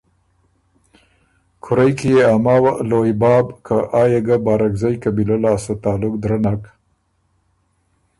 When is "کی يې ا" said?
1.97-2.35